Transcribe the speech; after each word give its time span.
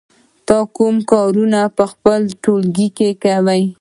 ته 0.47 0.57
کوم 0.75 0.95
کارونه 1.11 1.59
په 1.77 1.83
خپل 1.91 2.19
ټولګي 2.43 2.87
کې 2.97 3.09
کوې؟ 3.21 3.61